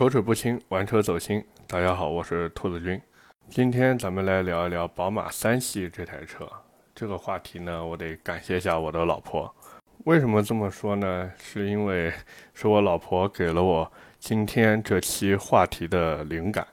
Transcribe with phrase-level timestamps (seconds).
[0.00, 1.44] 口齿不清，玩车走心。
[1.66, 2.98] 大家好，我是兔子君。
[3.50, 6.50] 今天咱们来聊一聊宝马三系这台车。
[6.94, 9.54] 这个话题呢，我得感谢一下我的老婆。
[10.06, 11.30] 为什么这么说呢？
[11.36, 12.10] 是因为
[12.54, 16.66] 是我老婆给了我今天这期话题的灵感。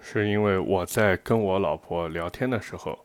[0.00, 2.96] 是因为我在跟我老婆聊天的时候，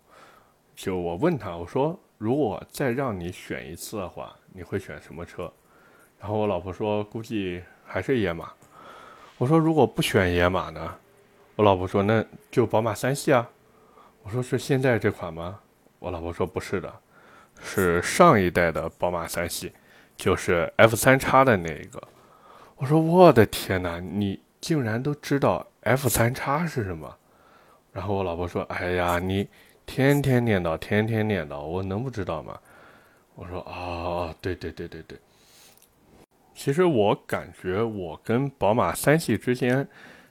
[0.75, 5.52] 就我问她，我说如果再让你选一次的话，你会选什么车？
[6.20, 8.54] 然后我老婆说，估计还是野马。
[9.38, 10.95] 我说如果不选野马呢？
[11.55, 13.49] 我老婆说那就宝马三系啊。
[14.23, 15.59] 我说是现在这款吗？
[15.99, 16.94] 我老婆说不是的，
[17.61, 19.73] 是上一代的宝马三系，
[20.16, 22.02] 就是 F 三叉的那一个。
[22.75, 27.13] 我说我的天哪，你竟然都知道 F 三叉是什么？
[27.91, 29.47] 然后我老婆说哎呀，你
[29.86, 32.58] 天天念叨，天天念叨，我能不知道吗？
[33.36, 35.17] 我说哦，对对对对对。
[36.53, 39.88] 其实我感觉我跟宝马三系之间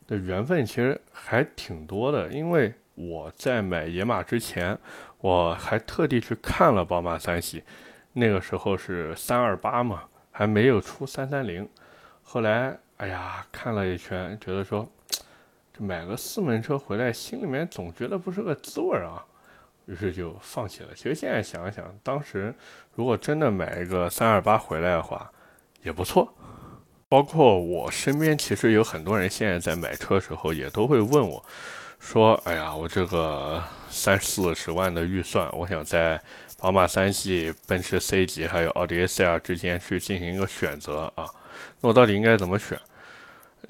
[0.07, 4.79] 的缘分其实还挺多的，因为我在买野马之前，
[5.19, 7.63] 我还特地去看了宝马三系，
[8.13, 11.69] 那个时候是三二八嘛，还没有出三三零。
[12.23, 14.89] 后来，哎呀，看了一圈，觉得说
[15.73, 19.25] 这买个四门车回来，心里面总觉得不是个滋味啊，
[19.87, 20.91] 于是就放弃了。
[20.95, 22.55] 其实现在想想，当时
[22.95, 25.31] 如果真的买一个三二八回来的话，
[25.83, 26.33] 也不错，
[27.09, 31.45] 包括我身边其实有很多人现在在买车时候也都会问我，
[31.99, 36.21] 说：“哎呀，我这个三四十万的预算，我想在
[36.59, 41.27] 宝马三系、奔驰 C 级还有奥迪 A4L 之间去进行一个选择啊，
[41.81, 42.79] 那我到底应该怎么选？”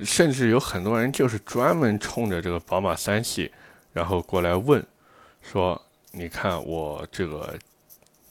[0.04, 3.52] 甚至有很多人就是专门冲着这个宝马三系，
[3.92, 4.82] 然后过来问，
[5.42, 5.80] 说
[6.12, 7.54] ：“你看我这个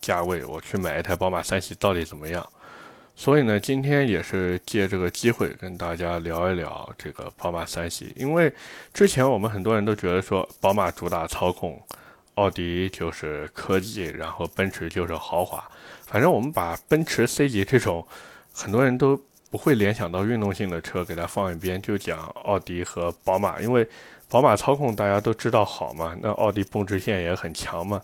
[0.01, 2.47] 价位，我去买一台宝马三系到底怎么样？”
[3.21, 8.11] 所以呢，今天也是借这个机会跟大家聊一聊这个宝马三系。
[8.15, 8.51] 因为
[8.95, 11.79] 之前我们很多人都觉得说，宝马主打操控，
[12.33, 15.63] 奥迪就是科技，然后奔驰就是豪华。
[16.07, 18.03] 反正我们把奔驰 C 级这种
[18.51, 19.15] 很多人都
[19.51, 23.61] 不会联想到运动性的车给它放一边，就讲奥迪和宝马。
[23.61, 23.87] 因为
[24.29, 28.01] 宝马操控大家都知道好嘛，那奥迪蹦直线也很强嘛。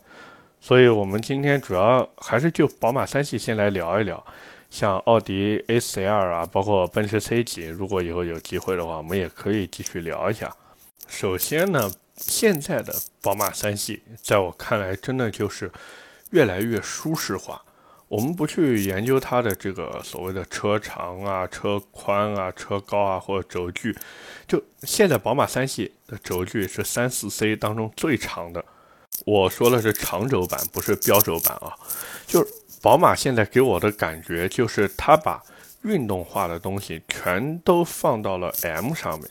[0.61, 4.23] 所以我们今天主要还是就宝马三系先来聊一聊。
[4.69, 10.53] 像奥迪 A4L 啊，包括奔驰 C 级，如果以后有机会的话，我们也可以继续聊一下。
[11.07, 15.71] 首先呢，现在的宝马三系，在我看来，真的就是
[16.31, 17.63] 越来越舒适化。
[18.09, 23.95] 我们不去研究它的这个所谓的车长啊、车宽啊、车高啊或者轴距，
[24.47, 28.63] 就现在宝马三系的轴距是三四 C 当中最长的。
[29.25, 31.73] 我说的是长轴版，不是标轴版啊，
[32.27, 32.53] 就是。
[32.87, 35.43] 宝马现在给我的感觉就是，它把
[35.81, 39.29] 运动化的东西全都放到了 M 上面，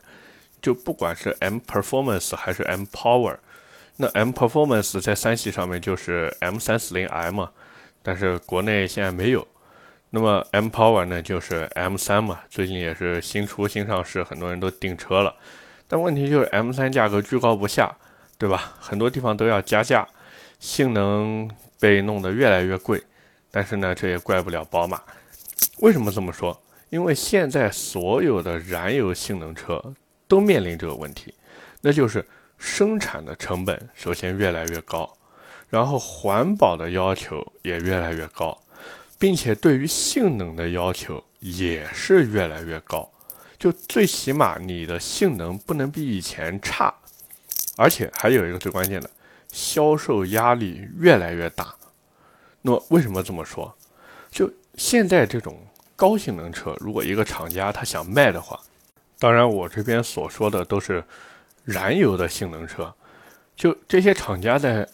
[0.61, 3.39] 就不管是 M Performance 还是 M Power，
[3.97, 7.47] 那 M Performance 在三系上面就是 M 三四零 M，
[8.03, 9.49] 但是国内现在没有。
[10.11, 15.35] 那么 M Power 呢，就是 M 三嘛，最近也是新出新上市，很多人都订车了。
[15.89, 17.97] 但问题就是 M 三价格居高不下，
[18.37, 18.75] 对吧？
[18.79, 20.07] 很多地方都要加价，
[20.61, 21.51] 性能
[21.81, 23.03] 被弄得越来越贵。
[23.57, 25.01] 但是呢，这也怪不了宝马。
[25.79, 26.63] 为什么这么说？
[26.91, 29.83] 因为现在所有的燃油性能车
[30.29, 31.33] 都面临这个问题，
[31.81, 32.23] 那就是
[32.59, 35.11] 生产的成本首先越来越高，
[35.71, 38.63] 然后环保的要求也越来越高，
[39.19, 43.11] 并且对于性能的要求也是越来越高。
[43.59, 46.95] 就最起码你的性能不能比以前差，
[47.79, 49.09] 而且还有一个最关键的，
[49.51, 51.75] 销售压力越来越大。
[52.67, 53.73] 那么为什么这么说？
[54.29, 55.57] 就现在这种
[55.95, 58.61] 高性能车，如果一个厂家他想卖的话，
[59.21, 61.05] 当然我这边所说的都是
[61.63, 62.93] 燃油的性能车，
[63.55, 64.85] 就这些厂家在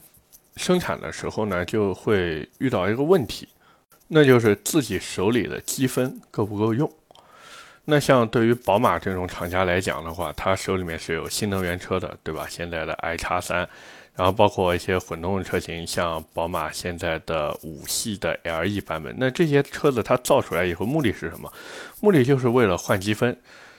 [0.56, 3.48] 生产的时候呢，就会遇到一个问题，
[4.08, 6.92] 那就是自己手里的积分够不够用。
[7.86, 12.46] 那像对于宝马这种厂家来讲的话，他手里面是有新能源车的，对吧？
[12.46, 13.66] 现在的 i 叉三。
[14.14, 21.50] 然后包括一些混动的车型，像宝马现在的五系的 LE 版本，那这些车子它造出来以后目的是什么？
[22.00, 23.34] 目的就是为了换积分。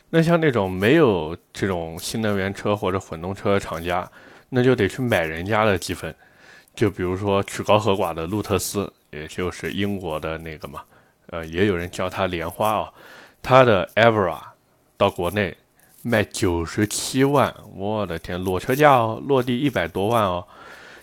[0.10, 4.10] 那像那种没有这种新能源车或者混动车厂家，
[4.50, 6.14] 那就得去买人家的积分。
[6.76, 10.82] 就比如说曲高和寡的路特斯，也就是英国的那个嘛，
[11.28, 12.92] 呃，也有人叫它莲花啊，
[13.42, 14.40] 它的 Evra
[14.98, 15.56] 到国内。
[16.06, 20.46] 卖九十七万，我的天，裸车价哦，落地一百多万哦，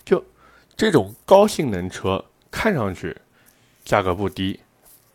[0.04, 0.22] 就
[0.76, 3.16] 这种高性能车，看上去
[3.82, 4.60] 价格不低，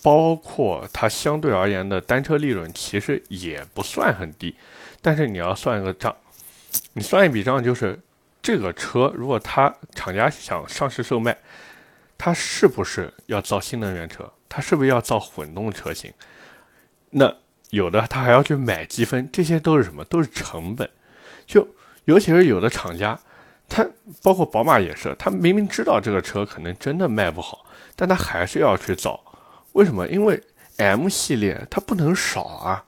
[0.02, 4.56] 包括它相对而言的单车利润其实也不算很低。
[5.04, 6.16] 但是你要算一个账，
[6.94, 8.00] 你算一笔账，就是
[8.42, 11.38] 这个车如果它厂家想上市售卖，
[12.18, 14.28] 它是不是要造新能源车？
[14.50, 16.12] 它是不是要造混动车型？
[17.12, 17.32] 那
[17.76, 20.04] 有的他还要去买积分，这些都是什么？
[20.06, 20.90] 都是成本。
[21.46, 21.68] 就
[22.06, 23.20] 尤其是有的厂家，
[23.68, 23.86] 他
[24.24, 29.20] 包括宝马也是，他明明知道这个车可能真的卖不好，但他还是要去造。
[29.74, 30.08] 为什么？
[30.08, 30.42] 因为
[30.78, 32.84] M 系列它不能少啊，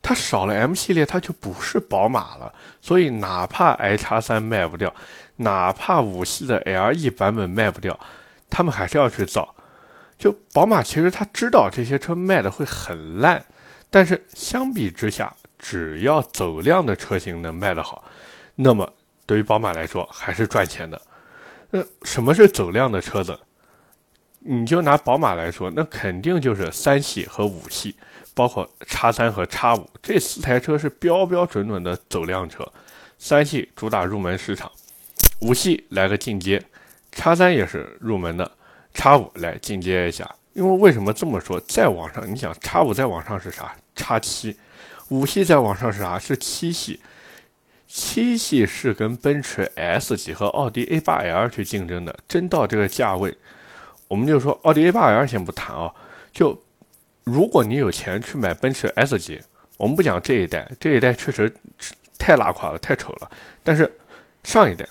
[0.00, 2.52] 它少了 M 系列，它就不是宝马了。
[2.80, 4.94] 所以哪怕 i 叉三卖不掉，
[5.36, 7.98] 哪怕五系的 LE 版本卖不掉，
[8.48, 9.54] 他们还是要去造。
[10.18, 13.44] 就宝马其实他知道这些车卖的会很烂，
[13.92, 18.02] 但是相比之下，只要走量的车型能卖得好，
[18.54, 18.90] 那么
[19.26, 20.98] 对于宝马来说还是赚钱的。
[21.68, 23.38] 那什么是走量的车子？
[24.38, 27.94] 你就拿宝马来说，那肯定就是三系和五系，
[28.32, 32.66] 包括叉三和叉五这四台车是标标准准的走量车。
[33.18, 34.72] 三系主打入门市场，
[35.42, 36.64] 五系来个进阶，
[37.12, 38.50] 叉三也是入门的。
[38.94, 41.60] 叉五来进阶一下，因为为什么这么说？
[41.60, 43.74] 再往上，你想叉五再往上是啥？
[43.94, 44.56] 叉七，
[45.08, 46.18] 五系再往上是啥？
[46.18, 47.00] 是七系，
[47.86, 52.18] 七系是跟奔驰 S 级和奥迪 A8L 去竞争的。
[52.26, 53.36] 真到这个价位，
[54.08, 55.92] 我们就说奥迪 A8L 先不谈啊，
[56.32, 56.62] 就
[57.24, 59.40] 如果你有钱去买奔驰 S 级，
[59.76, 61.54] 我们不讲这一代，这一代确实
[62.18, 63.30] 太拉垮了，太丑了。
[63.62, 63.90] 但是
[64.44, 64.86] 上一代，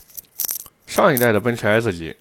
[0.85, 2.15] 上一代的奔驰 S 级。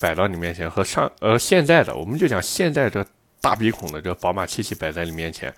[0.00, 3.06] 摆到你面前和上呃现在的，我们就讲现在这
[3.40, 5.54] 大鼻孔的这宝马七系摆在你面前，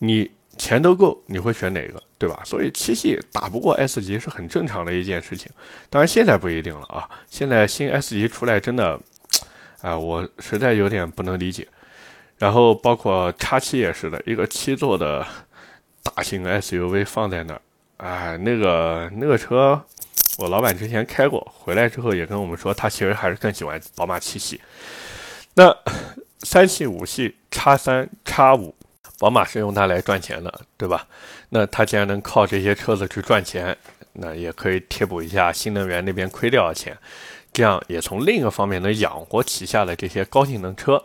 [0.00, 2.42] 你钱都够，你会选哪个，对吧？
[2.44, 5.48] 所以七系打不过 S 级是很正常的一件事情。
[5.88, 9.00] 当然现在不一定了啊，现在新 S 级出来真的，
[9.80, 11.68] 啊，我实在有点不能理解。
[12.36, 15.24] 然后包括叉七也是的，一个七座的
[16.02, 17.62] 大型 SUV 放在那儿，
[17.98, 19.80] 哎，那个那个车。
[20.38, 24.58] 我老板之前开过，回来之后也跟我们说，他其实还是更喜欢宝马七系。
[25.54, 25.76] 那
[26.38, 28.74] 三系、五系、叉三、叉五，
[29.20, 31.06] 宝马是用它来赚钱的，对吧？
[31.50, 33.76] 那它既然能靠这些车子去赚钱，
[34.14, 36.96] 那也可以贴补一下新能源那边亏掉的钱，
[37.52, 41.04] 这样也从另一个方面能养活旗下的这些高性能车，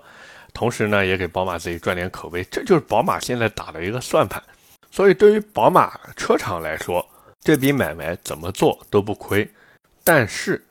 [0.53, 2.41] 同时呢，也给宝马自己赚点口碑。
[2.45, 4.41] 这就是宝马现在打的一个算盘。
[4.89, 7.05] 所以对于宝马车厂来说，
[7.41, 9.45] 这笔买卖怎么做都不亏，
[10.05, 10.63] 但是，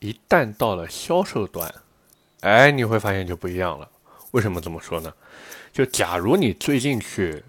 [0.00, 1.72] 一旦到了销售端，
[2.40, 3.88] 哎，你会发现就不一样了。
[4.32, 5.14] 为什么这么说呢？
[5.78, 7.40] 就假如你最近去，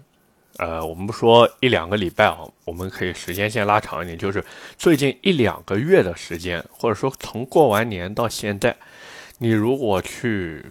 [0.58, 4.44] 呃，我们不说一两个礼拜啊，我们可以时间线拉长一点，就是
[4.78, 8.76] 最近一两个月的时间，或者说从过完年到现在，
[9.38, 10.64] 你如果去，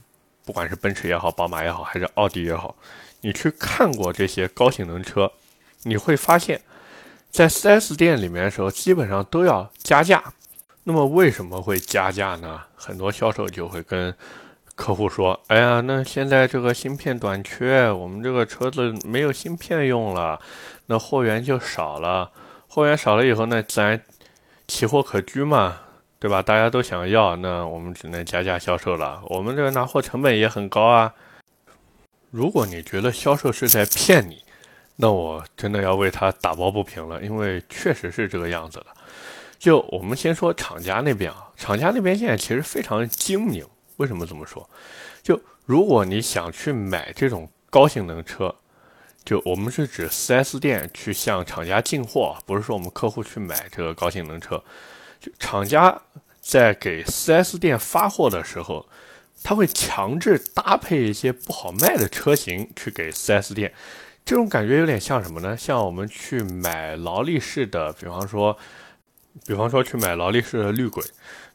[0.45, 2.73] 不管是奔驰也好，宝马也好，还是奥迪也好，
[3.19, 5.29] 你去看过这些高性能车，
[5.83, 6.61] 你会发现。
[7.29, 10.23] 在 4S 店里面的时候，基本上都要加价。
[10.85, 12.61] 那么为什么会加价呢？
[12.77, 14.15] 很多销售就会跟
[14.79, 20.39] 客户说：“哎呀，那现在这个芯片短缺，我们这个车子没有芯片用了，
[20.85, 22.31] 那货源就少了。
[22.69, 24.01] 货源少了以后呢，自然
[24.69, 25.81] 奇货可居嘛，
[26.17, 26.41] 对吧？
[26.41, 29.21] 大家都想要，那我们只能加价销售了。
[29.25, 31.13] 我们这个拿货成本也很高啊。
[32.31, 34.41] 如果你觉得销售是在骗你，
[34.95, 38.85] 那我真的要为他打抱不平了，因为确实是这个样子的。
[39.59, 43.65] 就我们先说厂家那边啊，厂家那边现在其实非常精明。
[43.99, 44.67] 为什么这么说？
[45.21, 48.55] 就如果你想去买这种高性能车，
[49.23, 54.63] 就我们是指 4S 店去向厂家进货，不是说我们客户去买这个高性能车。
[55.19, 56.01] 就厂家
[56.41, 58.87] 在给 4S 店发货的时候，
[59.43, 63.73] 他会强制搭配一些不好卖的车型去给 4S 店。
[64.25, 65.57] 这种感觉有点像什么呢？
[65.57, 68.57] 像我们去买劳力士的，比方说，
[69.45, 71.03] 比方说去买劳力士的绿鬼，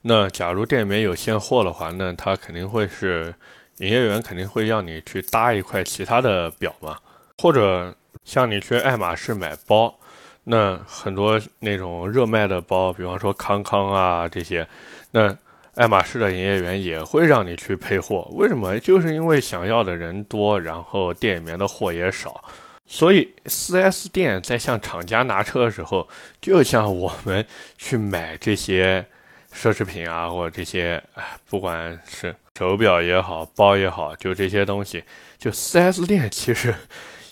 [0.07, 3.35] 那假如店里面有现货的话，那他肯定会是
[3.79, 6.99] 营业员肯定会让你去搭一块其他的表嘛。
[7.39, 9.99] 或者像你去爱马仕买包，
[10.45, 14.69] 那很多那种热卖的包，比方说康康啊这些，
[15.11, 15.35] 那
[15.75, 18.29] 爱马仕的营业员也会让你去配货。
[18.33, 18.79] 为什么？
[18.79, 22.45] 就是因为想要的人多，然后店里面的货也少。
[22.87, 26.07] 所以，4S 店在向厂家拿车的时候，
[26.43, 27.45] 就像我们
[27.79, 29.07] 去买这些
[29.55, 31.03] 奢侈品啊，或者这些，
[31.49, 35.05] 不管是手表也好，包也好，就这些东西，
[35.39, 36.75] 就 4S 店其实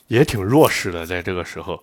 [0.07, 1.05] 也挺弱势的。
[1.05, 1.83] 在这个时候，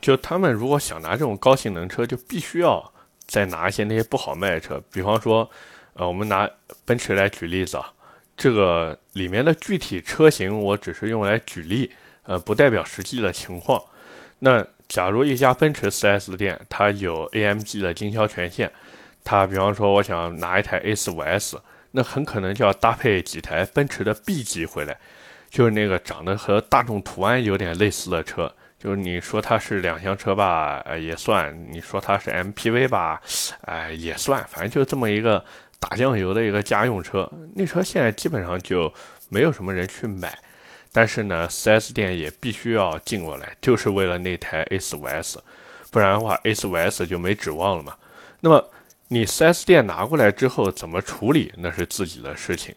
[0.00, 2.92] 就他们如果想拿这种高性能车，就必须要
[3.26, 4.82] 再拿一些那些不好卖的车。
[4.90, 5.48] 比方说，
[5.92, 6.48] 呃，我们拿
[6.84, 7.92] 奔驰来举例子啊，
[8.36, 11.90] 这个里面的具体车型，我只是用来举例，
[12.24, 13.82] 呃，不代表实际的情况。
[14.38, 18.70] 那假如一家奔驰 4S 店，它有 AMG 的经销权限，
[19.24, 21.58] 它比方说我想拿一台 A45S，
[21.90, 24.96] 那很可能就要搭配几台奔驰的 B 级回来，
[25.50, 28.54] 就是那个长得和大众途安有点类似的车。
[28.78, 33.18] 就是你说它是两厢车吧，呃也算；你说它是 MPV 吧，
[33.62, 34.44] 哎也算。
[34.46, 35.42] 反正就这么一个
[35.80, 38.92] 打酱油的一个家用车，那车现在基本上就
[39.30, 40.38] 没有什么人去买。
[40.92, 45.38] 但是呢，4S 店也必须要进过来，就是为了那台 A45S，
[45.90, 47.94] 不然的话 A45S 就没指望了嘛。
[48.40, 48.70] 那么
[49.08, 52.74] 你 4S 店拿过来之后怎么处理，那是自己的事情。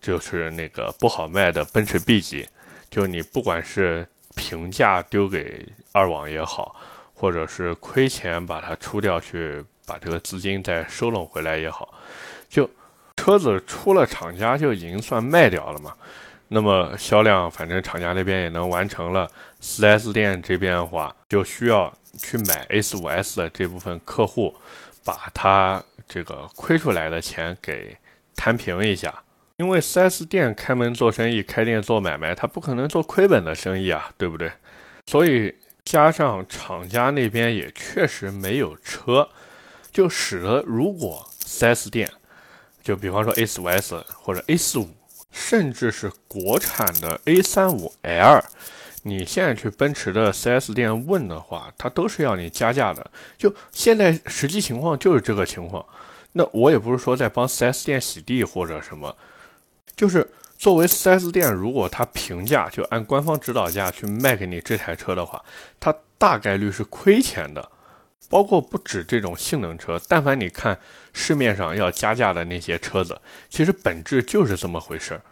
[0.00, 2.48] 就是那个不好卖的奔驰 B 级，
[2.90, 4.06] 就你不管是。
[4.36, 6.76] 平价丢给二网也好，
[7.12, 11.92] 或者是亏钱把它出掉去，把这个资金再收拢回来也好，
[12.48, 12.70] 就
[13.16, 15.92] 车子出了厂家就已经算卖掉了嘛。
[16.46, 19.28] 那么销量反正厂家那边也能完成了
[19.60, 24.54] ，4S 店这边的话就需要去买 A45S 的这部分客户，
[25.04, 27.96] 把他这个亏出来的钱给
[28.34, 29.22] 摊平一下。
[29.56, 34.50] 因为 4S 店开门做生意，开店做买卖，他不可能做亏本的生意啊，对不对？
[35.06, 35.54] 所以
[35.84, 39.28] 加上厂家那边也确实没有车，
[39.92, 42.10] 就使得如果 4S 店，
[42.82, 44.88] 就比方说 A45S 或者 A45，
[45.30, 48.42] 甚至是国产的 A35L，
[49.02, 53.10] 你现在去奔驰的 4S 店问的话，他都是要你加价的。
[53.38, 55.84] 就现在实际情况就是这个情况。
[56.32, 59.16] 那我也不是说在帮 4S 店洗地或者什么。
[59.96, 65.42] 就是作为 4S 店，如果他平价就按官方指导价去卖给你这台车的话，
[65.78, 67.70] 它大概率是亏钱的。
[68.28, 70.78] 包括不止这种性能车，但凡你看
[71.12, 75.22] 市面上要加价的那些车子，其实本质就是这么回事儿。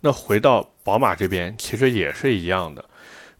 [0.00, 2.84] 那回到宝马这边，其实也是一样的。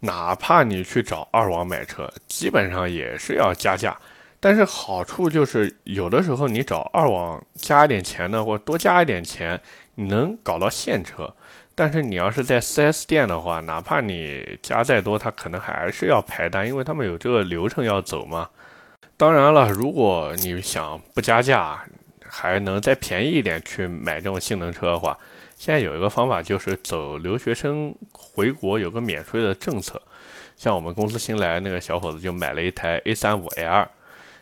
[0.05, 3.97] 哪怕你去找二网买车，基本上也是要加价。
[4.39, 9.61] 但是好处就是，有的时候你找二网加一点钱呢，或多加一点钱。
[9.97, 11.33] 你能搞到现车，
[11.73, 18.51] 但是你要是在 4S 店的话，哪怕你加再多，他可能还是要排单，因为他们有这个流程要走嘛。
[19.17, 21.85] 当然了，如果你想不加价，
[22.29, 25.17] 还能再便宜一点去买这种性能车的话，
[25.65, 30.03] 现在有一个方法就是走留学生回国有个免税的政策。
[30.59, 33.89] 像我们公司新来那个小伙子就买了一台 A35L，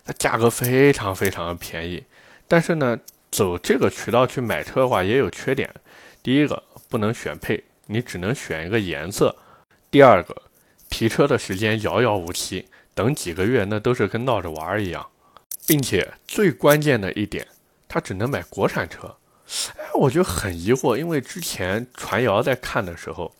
[0.04, 2.02] 它价格非常非常的便宜，
[2.48, 2.98] 但是呢。
[3.30, 5.72] 走这个渠道去买车的话也有缺点，
[6.22, 9.34] 第一个不能选配，你只能选一个颜色；
[9.90, 10.36] 第二个
[10.90, 15.08] 提车的时间遥遥无期，等几个月那都是跟闹着玩一样，
[15.66, 17.48] 并且最关键的一点，
[17.88, 19.16] 他只能买国产车。
[19.78, 23.32] 哎，我就很疑惑，因为之前传谣在看的时候，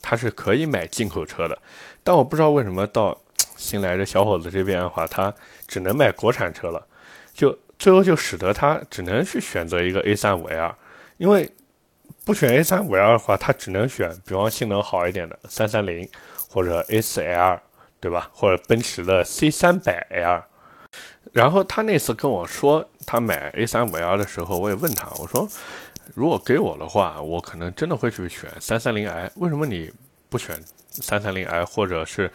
[0.00, 1.58] 他是可以买进口车的，
[2.02, 3.20] 但我不知道为什么到
[3.56, 5.34] 新来的小伙子这边的话，他
[5.66, 6.86] 只能买国产车了，
[7.34, 7.58] 就。
[7.78, 10.74] 最后就使得他只能去选择一个 A35L，
[11.18, 11.52] 因为
[12.24, 16.08] 不选 A35L 的话，他只能选比方性能好一点的330
[16.48, 17.60] 或者 A4L，
[18.00, 18.30] 对吧？
[18.32, 20.42] 或者奔驰的 C300L。
[21.32, 25.48] 然后他那次跟我说他买 A35L 的时候，我也问他，我说
[26.14, 29.92] 如果给我的话，我可能真的会去选 330i，为什么你
[30.28, 30.60] 不选
[30.92, 32.30] 330i，或者是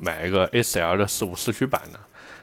[0.00, 1.98] 买一个 A4L 的四五四驱版呢？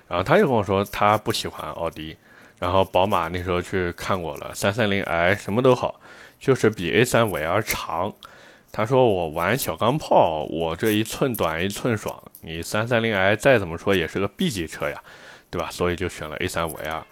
[0.08, 2.16] 然后他又跟我说他不喜欢奥迪。
[2.60, 6.00] 然后宝马那时候去看过了，三三零 i 什么都好，
[6.40, 8.12] 就是比 A 三五 L 长。
[8.72, 12.20] 他说我玩小钢炮，我这一寸短一寸爽。
[12.42, 15.00] 你三三零 i 再怎么说也是个 B 级车呀，
[15.50, 15.70] 对吧？
[15.72, 17.06] 所以就选了 A 三五 L。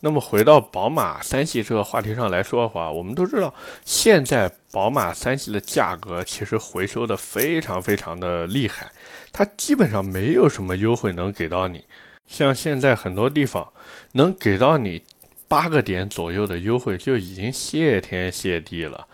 [0.00, 3.52] 那么回到宝马三系这个话题上来说的话，我们都知道
[3.84, 8.92] 现在宝马三系的价格其实回收的非常非常的厉害，
[9.32, 11.84] 它基本上没有什么优惠能给到你。
[12.28, 13.66] 像现在很多地方
[14.12, 15.02] 能给到你
[15.48, 19.04] 八个点左右的优惠就已经谢天谢地了，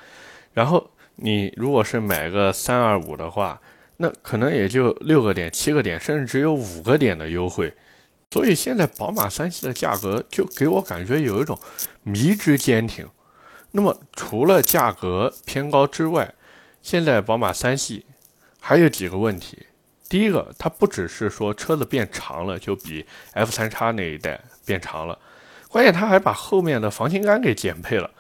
[0.53, 3.59] 然后你如果是买个三二五的话，
[3.97, 7.73] 那可能也就六个点、七个点，甚至只有五个点的优惠。
[8.31, 11.59] 所以现在宝马三系的价格就给我感觉有一种
[12.03, 13.09] 迷之坚挺。
[13.71, 16.35] 那么除了价格偏高之外，
[16.83, 18.05] 现在宝马三系
[18.61, 19.67] 还有几个问题。
[20.09, 25.19] 第一个，它不只是说车子变长了，就比 F 三叉那一代变长了，
[25.69, 28.11] 关键它还把后面的防倾杆给减配了。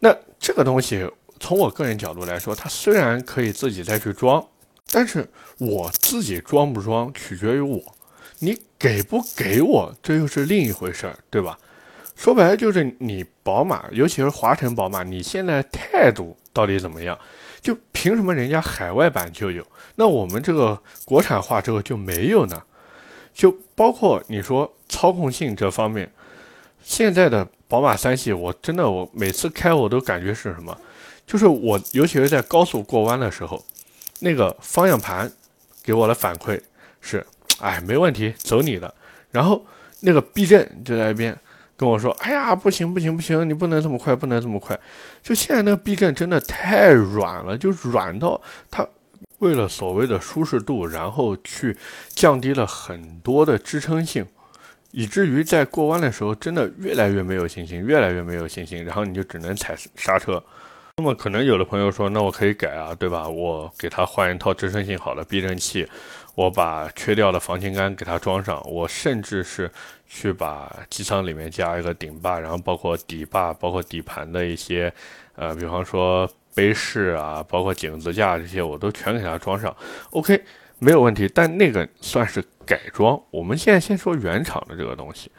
[0.00, 4.44] 那这个东西从我个人角度来说，它虽然可以自己再去装，
[4.90, 5.28] 但是
[5.58, 7.80] 我自己装不装取决于我，
[8.44, 11.58] 你给不给我这又是另一回事儿，对吧？
[12.14, 17.18] 说白了就是你宝马，尤其是华晨宝马，你现在态度到底怎么样？
[17.60, 22.62] 就凭什么人家海外版就有，那我们这个国产化之后就没有呢？
[23.32, 26.12] 就包括你说操控性这方面，
[26.82, 30.78] 现在的宝马三系，我真的我每次开我都感觉是什么？
[31.26, 33.64] 就是我尤其是在高速过弯的时候，
[34.20, 35.32] 那个方向盘
[35.82, 36.60] 给我的反馈
[37.00, 37.26] 是，
[37.60, 38.94] 哎，没问题，走你的。
[39.30, 39.64] 然后
[40.00, 41.36] 那个避震就在一边。
[41.76, 44.78] 跟我说：“哎呀，不行不行不行，你不能这么快，不能这么快。
[45.24, 48.86] 就现在那个避震真的太软了，就软到它
[49.40, 51.76] 为了所谓的舒适度，然后去
[52.10, 54.24] 降低了很多的支撑性，
[54.92, 60.40] 以至于在过弯的时候真的越来越没有信心，越来越没有信心，然后你就只能踩刹车。
[60.98, 63.28] 那么可能有的朋友说，那我可以改啊，对吧？
[63.28, 65.84] 我给他换一套支撑性好的避震器。”
[66.34, 69.70] 我把缺掉的防倾杆给它装上，我甚至是
[70.06, 74.92] 去把机舱里面加一个顶坝，然后包括底坝、包括底盘的一些，
[75.36, 79.74] 呃，比方说杯饰啊，包括井子架这些，我都全给它装上。
[80.10, 80.42] OK，
[80.78, 81.30] 没有问题。
[81.32, 83.20] 但那个算是改装。
[83.30, 85.30] 我们现在先说原厂的这个东西。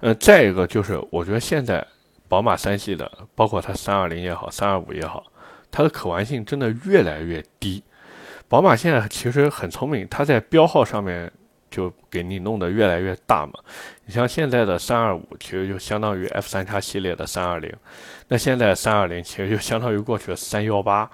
[0.00, 1.86] 呃，再一个就是，我觉得现在
[2.28, 5.24] 宝马三系的，包括它三二零也好，三二五也好，
[5.70, 7.82] 它的可玩性真的越来越低。
[8.48, 11.30] 宝马现在其实很聪明，它在标号上面
[11.70, 13.52] 就给你弄得越来越大嘛。
[14.04, 17.72] 你像现在的三二五，其实就相当于 F 三叉系列的三二零，
[18.28, 21.10] 那现在三二零其实就相当于过去的三幺八。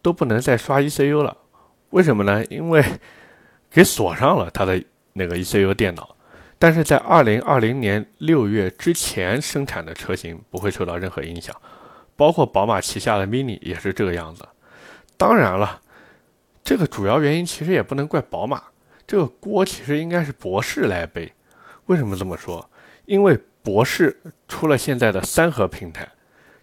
[0.00, 1.36] 都不能再刷 ECU 了。
[1.90, 2.42] 为什么呢？
[2.46, 2.82] 因为
[3.70, 6.14] 给锁上了他的那个 ECU 电脑。
[6.60, 11.54] 但是在二零二零年六月之前生产的车型不会受到任何影响，
[12.16, 14.44] 包括宝马旗下的 Mini 也是这个样子。
[15.16, 15.80] 当然了，
[16.64, 18.60] 这个主要原因其实也不能怪宝马。
[19.08, 21.32] 这个锅其实应该是博士来背，
[21.86, 22.68] 为什么这么说？
[23.06, 24.14] 因为博士
[24.46, 26.06] 出了现在的三核平台，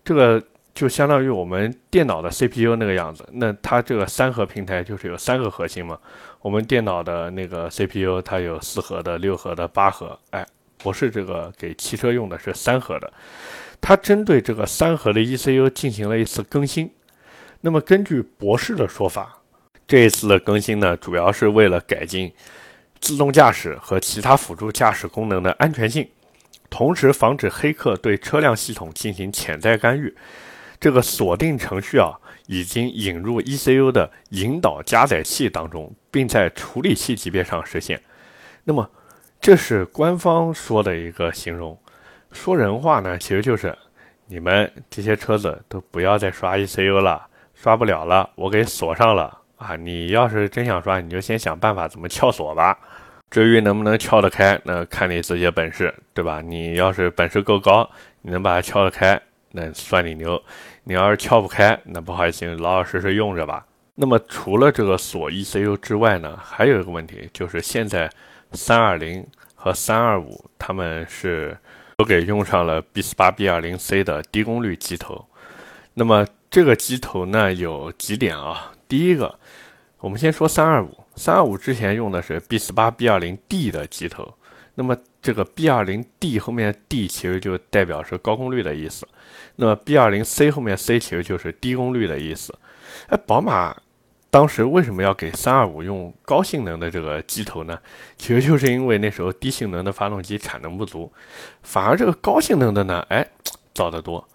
[0.03, 0.39] 这个
[0.71, 3.27] 就相当于我们电脑的 CPU 那个样子。
[3.31, 5.97] 那它这个三核平台就是有三个核心嘛？
[6.39, 10.17] 我们电脑的那个 CPU 它有四核的、六核的、八核。
[10.29, 10.45] 哎，
[10.77, 13.11] 博士这个给汽车用的是三核的，
[13.81, 16.91] 它针对这个三核的 ECU 进行了一次更新。
[17.61, 19.41] 那么根据博士的说法。
[19.87, 22.33] 这一次的更新呢，主要是为了改进
[22.99, 26.09] 自动驾驶和其他辅助驾驶功能的安全性，
[26.69, 30.13] 同时防止黑客对车辆系统进行潜在干预。
[30.79, 38.01] 这个锁定程序啊，已经引入 ECU 的引导加载器当中，并在处理器级别上实现。
[38.63, 38.89] 那么，
[39.39, 41.79] 这是官方说的一个形容。
[42.31, 43.75] 说人话呢，其实就是
[44.27, 49.41] 你们这些车子都不要再刷 ECU 了，刷不了了，我给锁上了。
[49.65, 52.77] 啊，你要是真想刷，你就先想办法怎么撬锁吧。
[53.31, 56.39] 至于能不能撬得开，那看你自己的本事，对吧？
[56.39, 57.89] 你要是本事够高，
[58.21, 59.19] 你能把它撬得开，
[59.51, 60.39] 那算你牛。
[60.83, 63.65] 你要是撬不开，那不好意思，老老实实用着吧。
[63.95, 68.07] 那么除了这个锁 ECU 之外呢，还有一个问题，就是现在
[68.51, 69.25] 320
[69.55, 71.57] 和325他们是
[71.97, 75.25] 都给用上了 B48B20C 的低功率机头。
[75.95, 78.71] 那么这个机头呢，有几点啊？
[78.87, 79.39] 第一个。
[79.99, 84.33] 我们先说三二五，三二五之前用的是 B 四八 B 二零 D 的机头，
[84.75, 89.07] 那么这个 B 二零 D 后面的 D 其实就代表是高功率的意思，
[89.55, 92.53] 那么 B 二零 C 后面 C 其实就是低功率的意思。
[93.07, 93.75] 哎，宝马
[94.29, 97.79] 当时为什么要给三二五用高性能的这个机头呢？
[98.17, 101.11] 其实就是因为那时候低性能的发动机产能不足，
[101.63, 103.25] 反而这个高性能的呢，哎，
[103.73, 104.27] 造得多。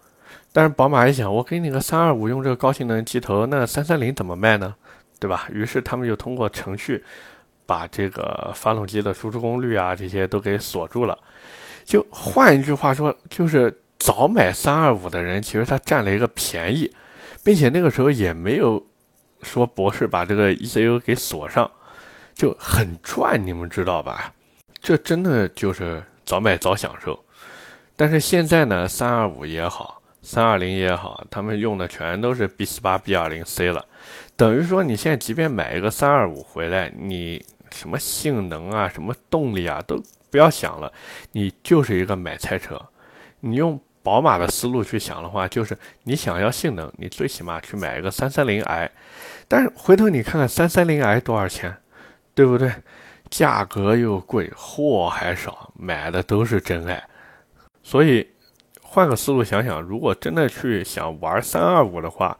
[0.51, 4.75] 但是宝马一想，我给你个三二五用这个高性能机头，那三三零怎么卖呢？
[5.21, 5.47] 对吧？
[5.53, 7.03] 于是他们就通过程序，
[7.67, 11.15] 把这个发动机的输出功率啊这些都给锁住了。
[11.85, 16.91] 就换一句话说，就是早买三二五的人，其实他占了一个便宜，
[17.43, 18.83] 并且那个时候也没有
[19.43, 21.69] 说博士把这个 ECU 给锁上，
[22.33, 24.33] 就很赚，你们知道吧？
[24.81, 27.23] 这真的就是早买早享受。
[27.95, 33.85] 但是现在呢，三二五也好，三二零也好，他们用的全都是 B 四八 B 二零 C 了。
[34.41, 40.01] 等于说，你现在即便买一个三二五回来，你什么性能啊、什么动力啊都
[40.31, 40.91] 不要想了，
[41.31, 42.81] 你就是一个买菜车。
[43.41, 48.89] 你用宝马的思路去想的话，就是你想要性能，你最起码去买一个三三零 i。
[49.47, 51.77] 但是回头你看看三三零 i 多少钱，
[52.33, 52.73] 对不对？
[53.29, 57.03] 价格又贵，货还少，买的都是真爱。
[57.83, 58.27] 所以
[58.81, 62.35] 换个思路想想，如果真的去想玩三二五的话，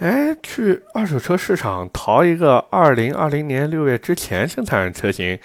[0.00, 5.38] 哎，去二手车市场淘一个二零二零年六月之前生产的车型，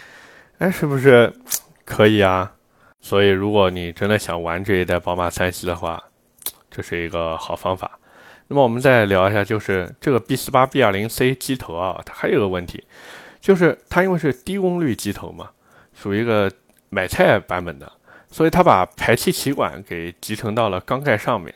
[0.60, 1.34] 哎，是不是
[1.84, 2.54] 可以啊？
[3.02, 6.02] 所以，如果你真的想玩这一代宝马三系的话，
[6.72, 8.00] 这是一个好方法。
[8.48, 12.82] 那么，我们再聊一下，就是这个 B 四八 B 二零 C 机头啊，它还有个问题，
[13.42, 15.50] 就是它因为是低功率机头嘛，
[15.94, 16.50] 属于一个
[16.90, 17.92] 买菜版本的，
[18.32, 21.54] 所以它把排气气管给集成到了缸盖上面。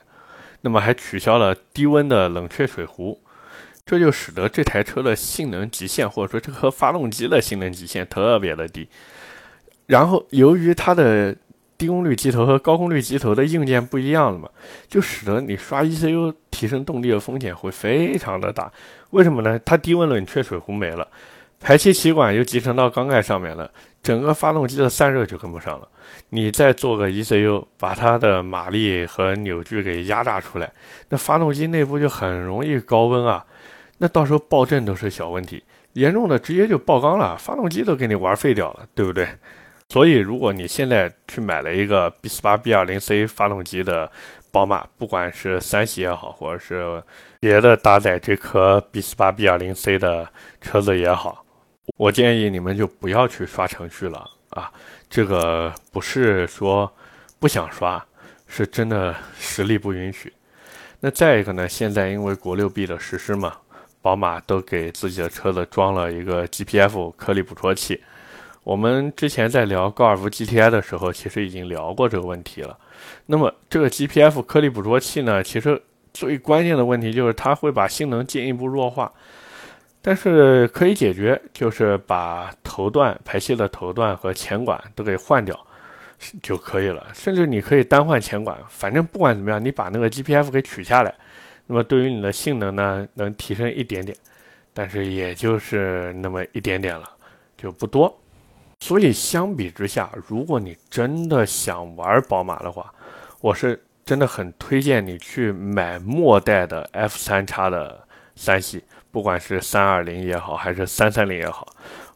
[0.61, 3.19] 那么还取消了低温的冷却水壶，
[3.85, 8.87] 这就使得这台车的性能极限，或者说这颗发动机的性能极限特别的低。
[9.87, 11.35] 然后由于它的
[11.77, 14.49] 低功率机头和高功率机头的硬件不一样了嘛，
[14.87, 18.71] 就使得你刷 ECU 提升动力的风险会非常的大。
[19.11, 19.57] 为什么呢？
[19.65, 21.07] 它低温冷却水壶没了，
[21.59, 23.71] 排气气管又集成到缸盖上面了。
[24.01, 25.87] 整个发动机的散热就跟不上了，
[26.29, 30.71] 你再做个 ECU，把它的马力和扭矩给压榨出来，
[31.09, 33.45] 那发动机内部就很容易高温啊，
[33.97, 39.27] 那到时候爆震都是小问题，严重的直接就爆缸了，发动机都给你玩废掉了，对不对？
[39.89, 44.09] 所以如果你现在去买了一个 B 四八 B 二零 C 发动机的
[44.51, 47.03] 宝马，不管是三系也好，或者是
[47.39, 50.27] 别的搭载这颗 B 四八 B 二零 C 的
[50.61, 51.43] 车子也好。
[51.97, 54.71] 我建议你们就不要去刷程序了啊！
[55.09, 56.91] 这个不是说
[57.39, 58.03] 不想刷，
[58.47, 60.31] 是真的实力不允许。
[60.99, 61.67] 那再一个呢？
[61.67, 63.57] 现在因为国六 B 的实施嘛，
[64.01, 68.01] 宝马都给自己的车子装了一个 GPF 颗粒捕捉器。
[68.63, 72.77] 我们之前在聊高尔夫 GTI 的时候，其实已经聊过这个问题了。
[73.25, 75.81] 那么这个 GPF 颗粒捕捉器呢，其实
[76.13, 79.11] 最关键的问题就是它会把性能进一步弱化。
[80.01, 85.59] 但是可以解决，就是把头段排气的头段和前管都给换掉
[86.41, 87.07] 就可以了。
[87.13, 91.13] 甚至你可以单换前管，反正不管怎么样，你把那个 GPF 给取下来，
[91.67, 94.17] 那么对于你的性能呢，能提升一点点，
[94.73, 97.03] 但是也就是那么一点点了，
[97.57, 98.17] 就不多。
[98.79, 102.89] 所以相比之下，如果你真的想玩宝马的话，
[103.41, 108.01] 我是真的很推荐你去买末代的 F 三叉的
[108.37, 108.81] 三系。
[109.11, 111.67] 不管是三二零也好，还是三三零也好，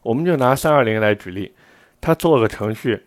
[0.02, 1.52] 我们就拿三二零来举例，
[2.00, 3.06] 它做个程序，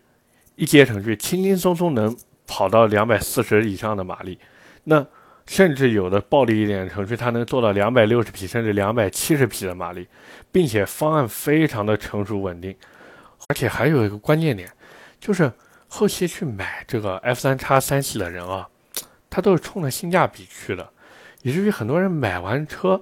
[0.56, 2.13] 一阶程序轻轻松松能
[2.45, 4.38] 跑到两百四十以上的马力，
[4.84, 5.06] 那
[5.45, 10.06] 甚至有的暴力一点的程序，它能做到两百六十匹甚至两百七十匹的马力，
[10.52, 12.76] 并且方案非常的成熟稳定，
[13.47, 14.69] 而且还有一个关键点，
[15.19, 15.50] 就是
[15.88, 18.67] 后期去买这个 F 三叉三系的人啊，
[19.30, 20.89] 他都是冲着性价比去的，
[21.43, 23.02] 以至于很多人买完车。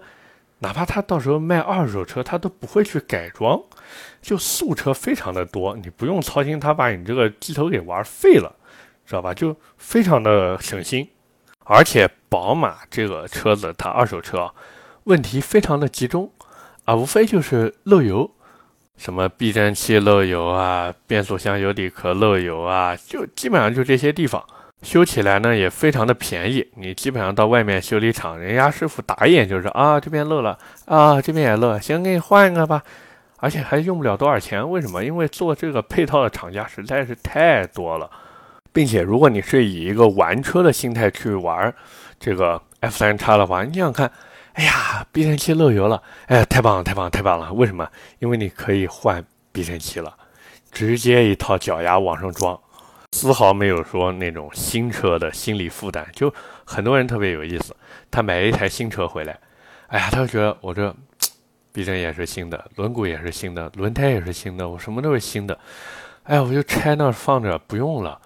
[0.66, 3.62] 哪怕他到时候卖二手车，他都不会去改装，
[4.20, 8.52] 就素车非常的多，你不用操心他把你这个机头给玩废了，
[9.06, 9.32] 知道吧？
[9.32, 11.08] 就非常的省心。
[11.66, 14.52] 而且宝马这个车子，它二手车
[15.04, 16.32] 问题非常的集中
[16.86, 18.32] 啊，无非就是漏油，
[18.98, 24.44] 什么避震器漏油啊，变速箱油底壳漏油啊，就基本上就这些地方。
[24.86, 32.84] 修起来呢也非常的便宜，你基本上到外面修理厂，人家师傅打一眼就是啊，这边漏了啊，这边也漏，行，给你换一个吧，
[33.38, 34.70] 而且还用不了多少钱。
[34.70, 35.04] 为什么？
[35.04, 38.10] 因为做这个配套的厂家实在是太多了，
[38.72, 41.74] 并且如果你是以一个玩车的心态去玩
[42.20, 44.10] 这个 F 三叉的话，你想看，
[44.54, 47.52] 哎呀，避震器漏油了，哎，太棒了，太棒了，太棒了！
[47.54, 47.90] 为什么？
[48.20, 50.14] 因为你可以换避震器了，
[50.72, 52.60] 直接一套脚牙往上装。
[53.16, 56.32] 丝毫没有说那种新车的心理负担，就
[56.66, 57.74] 很多人特别有意思。
[58.12, 59.40] 他买一台新车回来，
[59.88, 60.94] 哎呀，他就觉得我这
[61.72, 65.58] 避震也是新的， 轮毂也是新的，轮胎也是新的，我什么都是新的。
[66.24, 68.20] 哎呀，我就拆那放着不用了，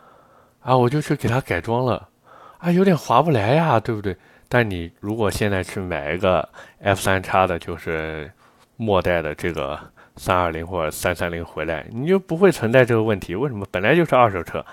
[0.62, 2.10] 啊，我就去给他改装了，
[2.58, 4.18] 啊，有点划不来呀，对不对？
[4.48, 6.50] 但你如果现在去买一个
[6.82, 8.32] F 三叉的，就是
[8.76, 9.80] 末代的这个。
[10.16, 13.36] 三二零或者三三零回来，你就不会存在这个问题。
[13.36, 13.66] 为什么？
[13.72, 14.66] 本来就是二手车，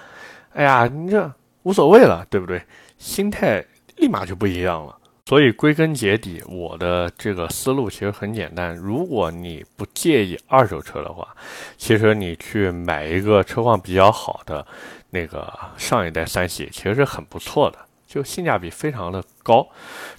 [0.54, 2.62] 哎呀，你这无所谓了，对不对？
[2.98, 3.64] 心态
[3.96, 4.96] 立马就不一样了。
[5.28, 11.26] 所以归根结底，我的这个思路其实很简单：如果你不介意二手车的话，
[11.76, 14.64] 其实你去买一个车况比较好的
[15.10, 19.66] 那个上一代三系，其实是很不错的，就性价比非常的高。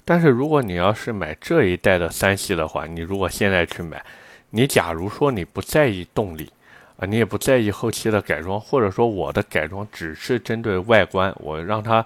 [0.04, 4.04] 但是如果你要是买这一代的三系的话，你如果现在去买，
[4.50, 6.50] 你假如说你不在意动力，
[6.96, 12.04] 啊，你也不在意后期的改装，或者说我的改装只是针对外观，我让它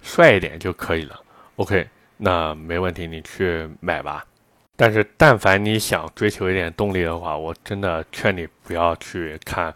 [0.00, 1.20] 帅一点就可以了。
[1.56, 4.24] OK，那没问题，你去买吧。
[4.74, 9.72] 但是，但凡你想追求一点动力的话，我真的劝你不要去看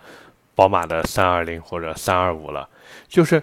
[0.54, 2.68] 宝马的三二零或者三二五了。
[3.06, 3.40] 就是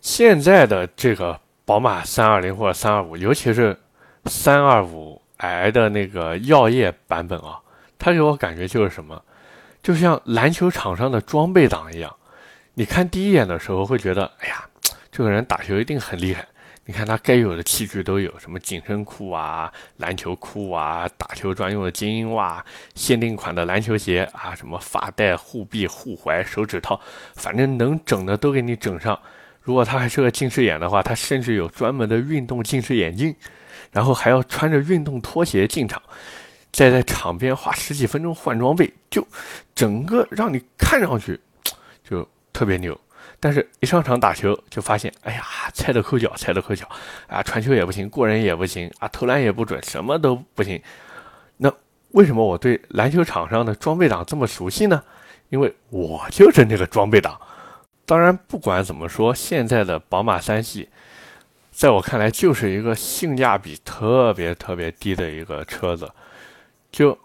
[0.00, 3.74] 现在的这个宝马三二零或者三二五，尤其是
[4.26, 7.58] 三二五 i 的那个耀夜版本啊，
[7.98, 9.22] 他给我感觉就是什么，
[9.82, 12.14] 就像篮球场上的装备党一样。
[12.74, 14.64] 你看第一眼的时候会觉得，哎呀，
[15.10, 16.46] 这个人打球一定很厉害。
[16.86, 22.62] 你看他该有的器具都有，什么紧身裤啊、篮球裤啊、打球专用的精英袜、
[22.94, 27.00] 限定款的篮球鞋啊，什么发带、护臂、护踝、手指套，
[27.36, 29.18] 反正能整的都给你整上。
[29.62, 33.34] 如果他还是个近视眼的话，他甚至有专门的运动近视眼镜，
[33.90, 36.02] 然后还要穿着运动拖鞋进场，
[36.74, 39.24] 再在场边花十几分钟换装备，就
[39.76, 41.38] 整个让你看上去
[42.02, 43.00] 就特别牛。
[43.38, 46.84] 但是，一上场打球就发现，哎呀，菜的抠脚，菜的抠脚，
[47.28, 50.82] 啊，传球也不行，过人也不行，啊，投篮也不准，什么都不行。
[51.58, 51.72] 那
[52.10, 55.00] 为什么我对篮球场上的装备党这么熟悉呢？
[55.50, 57.40] 因为我就是那个装备党。
[58.04, 60.88] 当然，不管怎么说，现在的宝马三系，
[61.70, 66.10] 在我看来就是一个性价比特别特别低的一个车子。
[66.94, 67.18] 就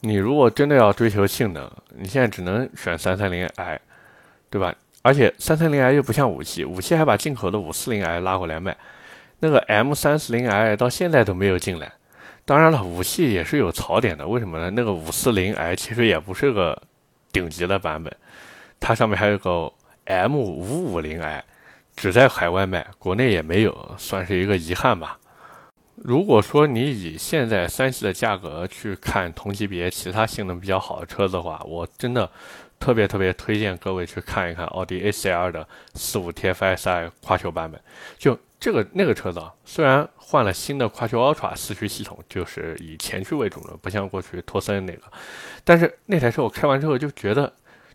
[0.00, 3.80] 你如果真的要追求性能，你现在只能选三三零 i，
[4.50, 4.74] 对吧？
[5.00, 8.76] 而且三三零 i 又不像五系，五系还把进口的五四零 i 拉过来卖，
[9.38, 11.90] 那个 M 三四零 i 到现在都没有进来。
[12.44, 14.68] 当然了，五系也是有槽点的，为什么呢？
[14.68, 16.78] 那个五四零 i 其实也不是个
[17.32, 18.14] 顶级的版本，
[18.78, 19.72] 它上面还有个
[20.04, 21.42] M 五五零 i，
[21.96, 25.18] 只在海外卖，国内也没有，算是一个遗憾吧。
[25.96, 32.30] 如果说你以现在三系的价格去看同级别其他性能比较好的车子的话，我真的。
[32.78, 37.80] 特别特别推荐各位去看一看奥迪 A4L 的四五 TFSI 跨球版本。
[38.18, 45.04] 就这个那个车子啊，虽然换了新的跨球 Ultra 四驱系统，就是以前驱为主的，不像过去托森那个，
[45.64, 47.50] 但是那台车我开完之后就觉得，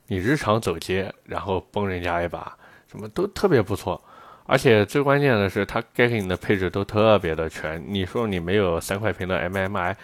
[0.07, 2.57] 你日常走街，然后崩人家一把，
[2.89, 4.03] 什么都特别不错。
[4.51, 7.81] 而且最关键的是，它该给你的配置都特别的全。
[7.87, 9.95] 你说你没有三块屏的 MMI，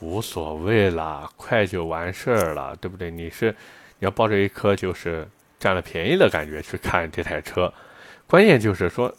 [0.00, 3.10] 无所谓啦，快就完事儿了，对不对？
[3.10, 3.50] 你是
[3.98, 4.04] 你。
[4.04, 5.26] 要抱着一颗就是
[5.58, 7.72] 占了便宜的感觉去看这台车，
[8.26, 9.10] 关键就是说，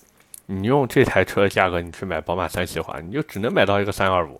[0.45, 4.39] 你用这台车的价格，你去买宝马三系的话，你就只能买到一个三二五。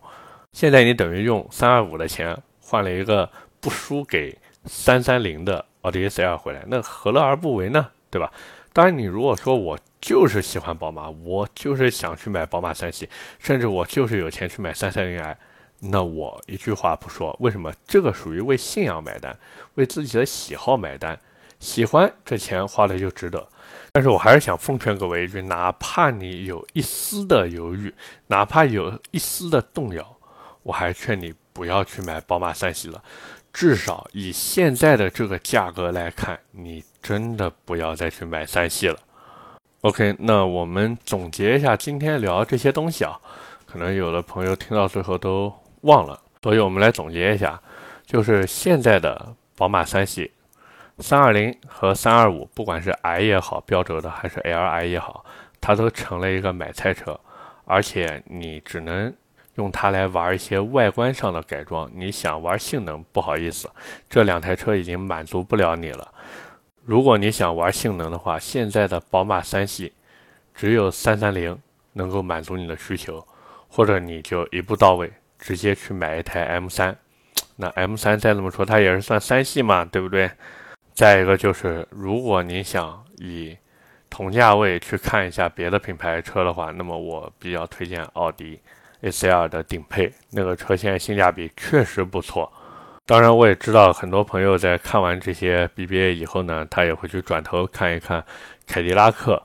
[0.51, 3.27] 现在你等于用三二五的钱换了一个
[3.59, 7.87] 不输给三三零的奥迪 A4L 回来，那何乐而不为呢？
[8.11, 8.31] 对吧？
[8.71, 15.35] 当然，你如果说我就是喜欢宝马，我就是想去买宝马三系，甚至我就是有钱去买三三零 i。
[15.79, 17.73] 那我一句话不说，为什么？
[17.87, 19.35] 这个属于为信仰买单，
[19.73, 21.19] 为自己的喜好买单，
[21.59, 23.47] 喜欢这钱花的就值得。
[23.91, 27.91] 但是我还是想奉劝各位一句：哪怕你有一丝的犹豫，
[28.27, 30.15] 哪怕有一丝的动摇，
[30.61, 33.03] 我还劝你不要去买宝马三系了。
[33.51, 38.99] 至少以现在的这个价格来看，你真的不要再去买三系了。
[39.85, 43.19] OK，那我们总结一下今天聊这些东西啊，
[43.67, 45.53] 可能有的朋友听到最后都。
[45.81, 47.61] 忘了，所以我们来总结一下，
[48.03, 50.31] 就是现在的宝马三系，
[50.97, 55.23] 三二零和三二五，不管是 i 也好，标轴的还是 Li 也好，
[55.61, 57.19] 它都成了一个买菜车，
[57.65, 59.13] 而且你只能
[59.57, 61.87] 用它来玩一些外观上的改装。
[61.93, 63.69] 你想玩性能，不好意思，
[64.09, 66.11] 这两台车已经满足不了你了。
[66.85, 69.91] 如果你想玩性能的话，现在的宝马三系
[70.53, 71.59] 只有三三零
[71.93, 73.27] 能够满足你的需求，
[73.67, 75.11] 或者你就一步到位。
[75.37, 76.97] 直接去买一台 M 三，
[77.57, 80.31] 那 M 三再怎么说，它也是算三系嘛，对不对？
[80.93, 83.55] 再一个就是，如果你想以
[84.09, 88.59] 同价位去看一下别的品牌车的话，那么我比较推荐奥迪
[89.03, 92.51] A4L 的顶配，那个车现在性价比确实不错。
[93.07, 98.25] 当然，我也知道很多朋友在看完这些 BBA 以后呢，他也会去转头看一看
[98.65, 99.41] 凯迪拉克。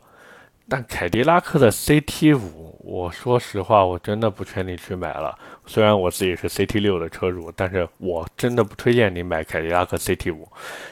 [0.66, 5.36] 但凯迪拉克的 CT 五，我说实话，我真的不劝你去买了。
[5.66, 10.48] 虽然我自己是 CT 六的车主，但是我真的不推荐你买凯迪拉克 CT 五。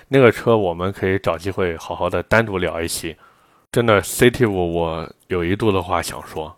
[0.08, 3.16] 那个车我们可以找机会好好的单独聊一期。
[3.72, 6.54] 真的 CT 五，我有一度的话想说，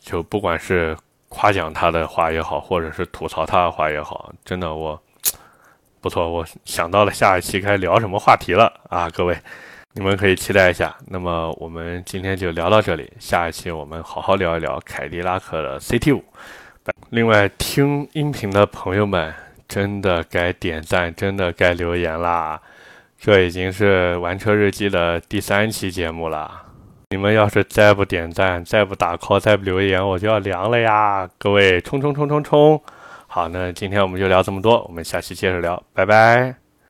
[0.00, 0.94] 就不管是
[1.28, 5.00] 夸奖他的话也好，或者是吐槽他的话也好，真的我
[6.06, 9.10] 不错，我想到了下一期该聊什么话题了啊！
[9.10, 9.36] 各位，
[9.94, 10.94] 你们可以期待一下。
[11.08, 16.22] 那么我们今天就聊到这里，下一期我们好好聊一聊凯迪拉克的 CT 五。
[17.10, 19.34] 另外，听音频的朋友们，
[19.66, 22.60] 真的该点赞，真的该留言啦！
[23.18, 26.48] 这已经是玩车日记的第三期节目了。
[27.10, 31.28] 你们要是再不点赞，再不打 call，再不留言，我就要凉了呀！
[31.36, 32.80] 各位，冲冲冲冲冲！
[33.36, 36.65] 好那今天我们就聊这么多我们下期接着聊拜拜。